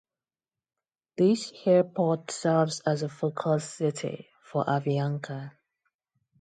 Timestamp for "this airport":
1.15-2.31